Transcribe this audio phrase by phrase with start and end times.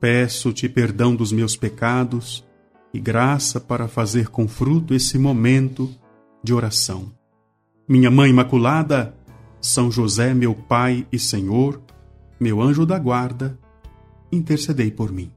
[0.00, 2.42] Peço-te perdão dos meus pecados
[2.92, 5.90] e graça para fazer com fruto esse momento
[6.42, 7.12] de oração.
[7.86, 9.14] Minha Mãe Imaculada,
[9.60, 11.82] São José, meu Pai e Senhor,
[12.40, 13.58] meu anjo da guarda,
[14.32, 15.30] intercedei por mim.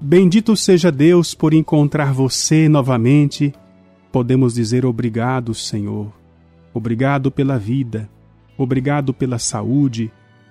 [0.00, 3.52] Bendito seja Deus por encontrar você novamente.
[4.12, 6.12] Podemos dizer obrigado, Senhor.
[6.74, 8.08] Obrigado pela vida.
[8.56, 10.10] Obrigado pela saúde.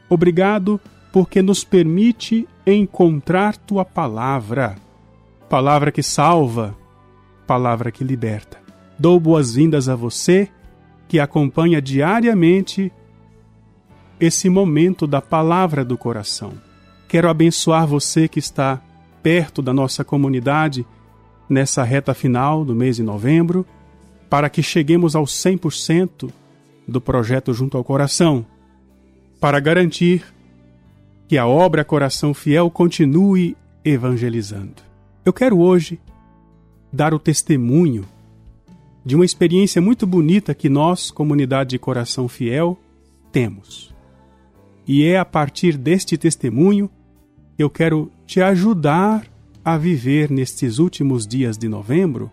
[0.09, 0.79] Obrigado
[1.11, 4.75] porque nos permite encontrar tua palavra.
[5.49, 6.75] Palavra que salva,
[7.45, 8.59] palavra que liberta.
[8.97, 10.49] Dou boas-vindas a você
[11.07, 12.91] que acompanha diariamente
[14.19, 16.53] esse momento da palavra do coração.
[17.07, 18.79] Quero abençoar você que está
[19.23, 20.85] perto da nossa comunidade
[21.49, 23.65] nessa reta final do mês de novembro,
[24.29, 26.31] para que cheguemos ao 100%
[26.87, 28.45] do projeto Junto ao Coração,
[29.39, 30.23] para garantir
[31.27, 34.81] que a obra Coração Fiel continue evangelizando.
[35.25, 35.99] Eu quero hoje
[36.91, 38.05] dar o testemunho
[39.05, 42.77] de uma experiência muito bonita que nós, comunidade de Coração Fiel,
[43.31, 43.93] temos.
[44.87, 46.89] E é a partir deste testemunho
[47.57, 49.28] eu quero te ajudar
[49.63, 52.31] a viver nestes últimos dias de novembro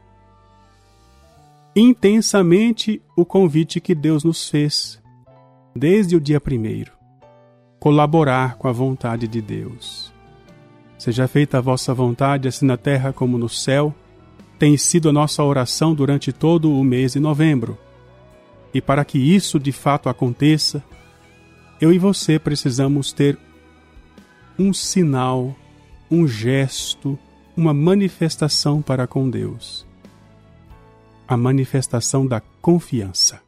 [1.76, 4.98] intensamente o convite que Deus nos fez
[5.74, 6.92] desde o dia primeiro:
[7.78, 10.10] colaborar com a vontade de Deus.
[10.98, 13.94] Seja feita a vossa vontade, assim na terra como no céu,
[14.58, 17.76] tem sido a nossa oração durante todo o mês de novembro.
[18.72, 20.82] E para que isso de fato aconteça,
[21.78, 23.38] eu e você precisamos ter
[24.58, 25.54] um sinal,
[26.10, 27.18] um gesto,
[27.56, 29.86] uma manifestação para com Deus.
[31.26, 33.40] A manifestação da confiança.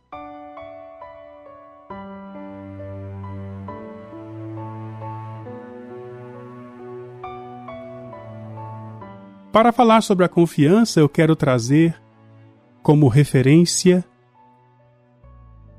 [9.53, 12.01] Para falar sobre a confiança, eu quero trazer
[12.83, 14.05] como referência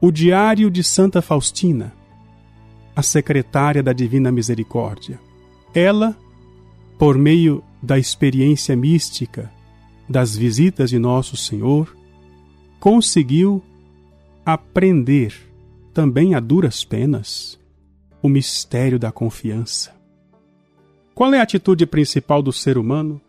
[0.02, 1.94] o Diário de Santa Faustina,
[2.96, 5.20] a secretária da Divina Misericórdia.
[5.74, 6.16] Ela,
[7.00, 9.50] por meio da experiência mística
[10.10, 11.96] das visitas de Nosso Senhor,
[12.78, 13.64] conseguiu
[14.46, 15.34] aprender,
[15.94, 17.58] também a duras penas,
[18.22, 19.96] o mistério da confiança.
[21.16, 23.22] Qual é a atitude principal do ser humano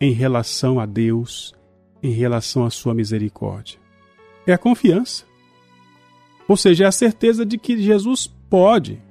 [0.00, 1.54] em relação a Deus,
[2.02, 3.78] em relação à sua misericórdia?
[4.46, 5.24] É a confiança.
[6.48, 9.02] Ou seja, é a certeza de que Jesus pode,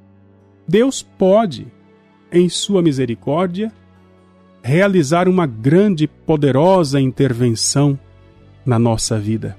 [0.67, 1.67] Deus pode,
[2.31, 3.71] em sua misericórdia,
[4.61, 7.97] realizar uma grande poderosa intervenção
[8.65, 9.57] na nossa vida.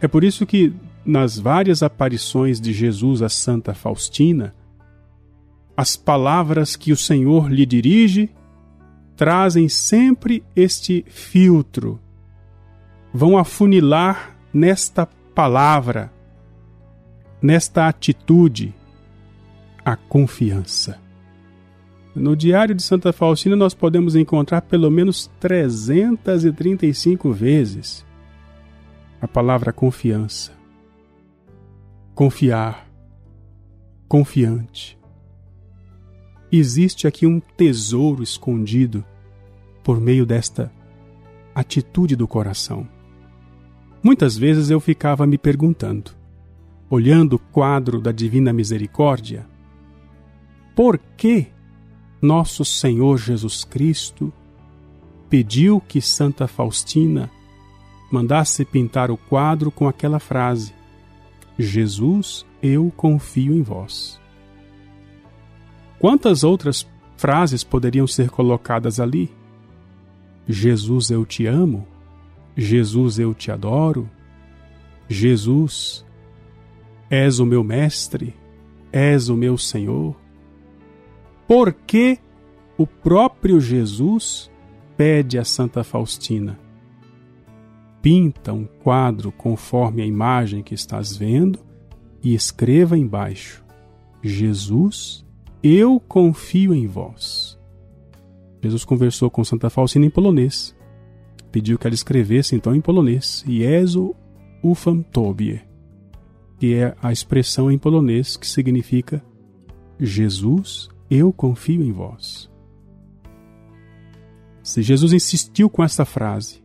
[0.00, 0.72] É por isso que,
[1.04, 4.54] nas várias aparições de Jesus a Santa Faustina,
[5.76, 8.30] as palavras que o Senhor lhe dirige
[9.16, 11.98] trazem sempre este filtro,
[13.12, 16.12] vão afunilar nesta palavra,
[17.40, 18.74] nesta atitude,
[19.82, 21.05] a confiança.
[22.16, 28.06] No Diário de Santa Faustina nós podemos encontrar pelo menos 335 vezes
[29.20, 30.52] a palavra confiança.
[32.14, 32.88] Confiar.
[34.08, 34.98] Confiante.
[36.50, 39.04] Existe aqui um tesouro escondido
[39.84, 40.72] por meio desta
[41.54, 42.88] atitude do coração.
[44.02, 46.12] Muitas vezes eu ficava me perguntando,
[46.88, 49.46] olhando o quadro da Divina Misericórdia,
[50.74, 51.54] por que
[52.20, 54.32] nosso Senhor Jesus Cristo
[55.28, 57.30] pediu que Santa Faustina
[58.10, 60.72] mandasse pintar o quadro com aquela frase:
[61.58, 64.20] Jesus, eu confio em vós.
[65.98, 66.86] Quantas outras
[67.16, 69.30] frases poderiam ser colocadas ali?
[70.48, 71.86] Jesus, eu te amo.
[72.56, 74.08] Jesus, eu te adoro.
[75.08, 76.04] Jesus,
[77.10, 78.34] és o meu mestre,
[78.92, 80.16] és o meu Senhor
[81.46, 82.18] porque
[82.76, 84.50] o próprio Jesus
[84.96, 86.58] pede a Santa Faustina:
[88.02, 91.58] pinta um quadro conforme a imagem que estás vendo
[92.22, 93.64] e escreva embaixo:
[94.22, 95.24] Jesus,
[95.62, 97.58] eu confio em vós.
[98.62, 100.74] Jesus conversou com Santa Faustina em polonês.
[101.52, 104.14] Pediu que ela escrevesse então em polonês: Jesu
[104.62, 105.62] ufam tobie,
[106.58, 109.22] que é a expressão em polonês que significa
[109.98, 112.50] Jesus, eu confio em vós.
[114.62, 116.62] Se Jesus insistiu com essa frase,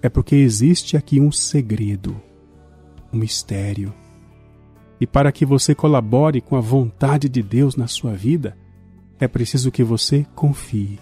[0.00, 2.20] é porque existe aqui um segredo,
[3.12, 3.92] um mistério.
[5.00, 8.56] E para que você colabore com a vontade de Deus na sua vida,
[9.20, 10.98] é preciso que você confie.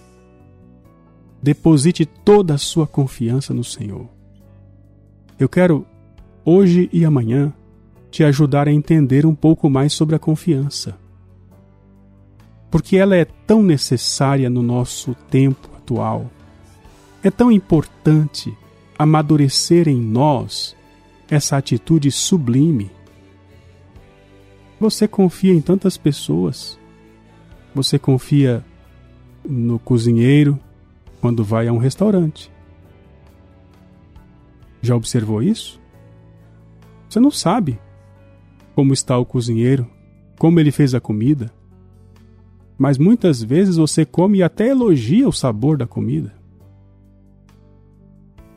[1.42, 4.08] Deposite toda a sua confiança no Senhor.
[5.38, 5.86] Eu quero,
[6.44, 7.52] hoje e amanhã,
[8.10, 10.98] te ajudar a entender um pouco mais sobre a confiança.
[12.70, 16.30] Porque ela é tão necessária no nosso tempo atual.
[17.22, 18.56] É tão importante
[18.98, 20.76] amadurecer em nós
[21.28, 22.90] essa atitude sublime.
[24.78, 26.78] Você confia em tantas pessoas.
[27.74, 28.64] Você confia
[29.44, 30.58] no cozinheiro
[31.20, 32.50] quando vai a um restaurante.
[34.82, 35.80] Já observou isso?
[37.08, 37.78] Você não sabe
[38.74, 39.90] como está o cozinheiro,
[40.38, 41.52] como ele fez a comida.
[42.78, 46.34] Mas muitas vezes você come e até elogia o sabor da comida.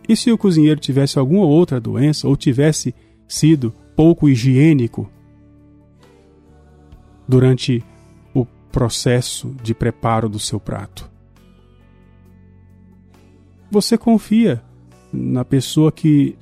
[0.07, 2.93] E se o cozinheiro tivesse alguma outra doença ou tivesse
[3.27, 5.09] sido pouco higiênico
[7.27, 7.83] durante
[8.33, 11.09] o processo de preparo do seu prato?
[13.71, 14.63] Você confia
[15.13, 16.35] na pessoa que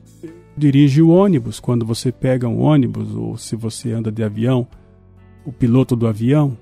[0.56, 4.66] dirige o ônibus quando você pega um ônibus ou se você anda de avião,
[5.46, 6.58] o piloto do avião.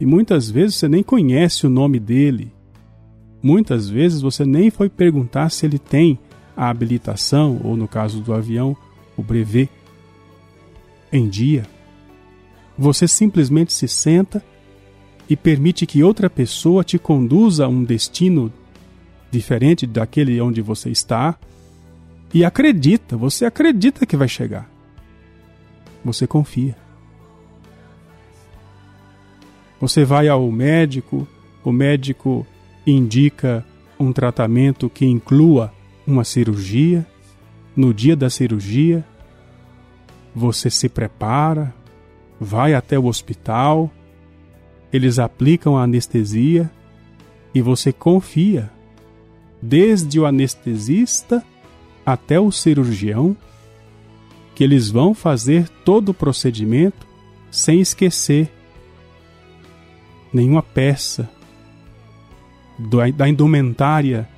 [0.00, 2.52] E muitas vezes você nem conhece o nome dele,
[3.42, 6.18] Muitas vezes você nem foi perguntar se ele tem
[6.56, 8.76] a habilitação, ou no caso do avião,
[9.16, 9.70] o brevet,
[11.12, 11.64] em dia.
[12.76, 14.42] Você simplesmente se senta
[15.28, 18.52] e permite que outra pessoa te conduza a um destino
[19.30, 21.38] diferente daquele onde você está
[22.34, 24.68] e acredita, você acredita que vai chegar.
[26.04, 26.76] Você confia.
[29.80, 31.26] Você vai ao médico,
[31.62, 32.46] o médico
[32.86, 33.64] indica
[33.98, 35.72] um tratamento que inclua
[36.06, 37.06] uma cirurgia.
[37.76, 39.04] No dia da cirurgia,
[40.34, 41.72] você se prepara,
[42.40, 43.90] vai até o hospital,
[44.92, 46.70] eles aplicam a anestesia
[47.54, 48.70] e você confia,
[49.60, 51.44] desde o anestesista
[52.04, 53.36] até o cirurgião,
[54.54, 57.06] que eles vão fazer todo o procedimento
[57.50, 58.50] sem esquecer
[60.32, 61.28] nenhuma peça,
[63.14, 64.28] da indumentária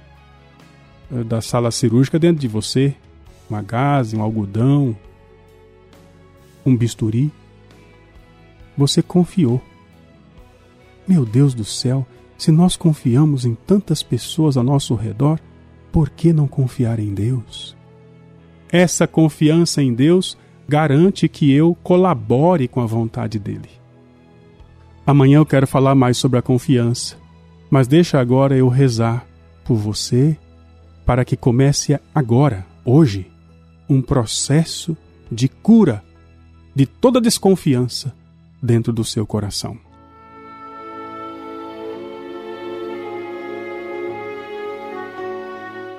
[1.12, 2.94] eh, da sala cirúrgica dentro de você,
[3.48, 4.96] uma gaze, um algodão,
[6.64, 7.30] um bisturi.
[8.76, 9.60] Você confiou.
[11.06, 12.06] Meu Deus do céu,
[12.38, 15.38] se nós confiamos em tantas pessoas ao nosso redor,
[15.92, 17.76] por que não confiar em Deus?
[18.70, 20.38] Essa confiança em Deus
[20.68, 23.79] garante que eu colabore com a vontade dele.
[25.10, 27.16] Amanhã eu quero falar mais sobre a confiança.
[27.68, 29.26] Mas deixa agora eu rezar
[29.64, 30.38] por você
[31.04, 33.28] para que comece agora, hoje,
[33.88, 34.96] um processo
[35.28, 36.00] de cura
[36.76, 38.14] de toda desconfiança
[38.62, 39.76] dentro do seu coração.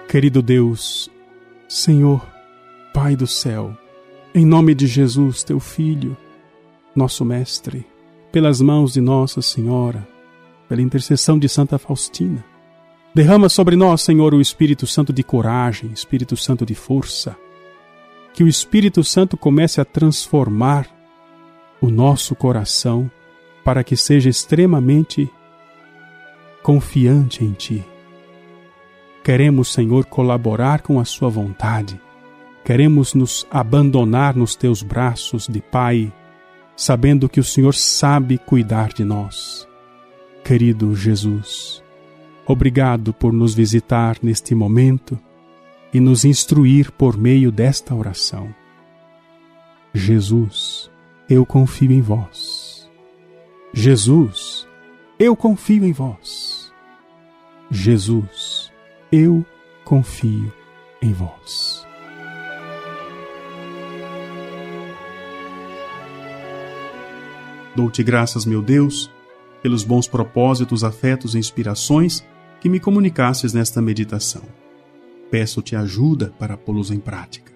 [0.08, 1.12] Querido Deus,
[1.68, 2.26] Senhor,
[2.94, 3.78] Pai do céu,
[4.34, 6.16] em nome de Jesus, teu Filho,
[6.96, 7.86] nosso Mestre,
[8.32, 10.08] pelas mãos de Nossa Senhora,
[10.70, 12.44] pela intercessão de Santa Faustina.
[13.14, 17.36] Derrama sobre nós, Senhor, o Espírito Santo de coragem, Espírito Santo de força.
[18.34, 20.88] Que o Espírito Santo comece a transformar
[21.82, 23.12] o nosso coração
[23.66, 25.30] para que seja extremamente
[26.64, 27.84] confiante em Ti.
[29.24, 32.00] Queremos, Senhor, colaborar com a Sua vontade.
[32.64, 36.14] Queremos nos abandonar nos Teus braços de Pai,
[36.82, 39.68] sabendo que o Senhor sabe cuidar de nós.
[40.44, 41.84] Querido Jesus,
[42.44, 45.16] obrigado por nos visitar neste momento
[45.94, 48.52] e nos instruir por meio desta oração.
[49.94, 50.90] Jesus,
[51.30, 52.90] eu confio em vós.
[53.72, 54.68] Jesus,
[55.20, 56.74] eu confio em vós.
[57.70, 58.72] Jesus,
[59.12, 59.46] eu
[59.86, 60.52] confio
[61.00, 61.71] em vós.
[67.76, 69.10] Dou-te graças, meu Deus
[69.62, 72.26] pelos bons propósitos, afetos e inspirações
[72.60, 74.44] que me comunicasses nesta meditação.
[75.30, 77.52] Peço-te ajuda para pô-los em prática.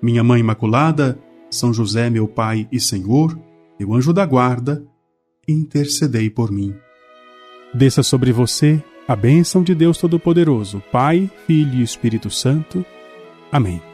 [0.00, 1.18] Minha Mãe Imaculada,
[1.50, 3.38] São José, meu Pai e Senhor,
[3.78, 4.84] meu anjo da guarda,
[5.46, 6.74] intercedei por mim.
[7.72, 12.84] Desça sobre você a bênção de Deus Todo-Poderoso, Pai, Filho e Espírito Santo.
[13.52, 13.93] Amém.